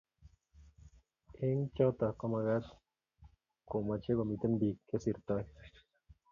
[1.45, 2.65] eng chotovkomagaat
[3.69, 5.43] komeche komiten biik chesirtoi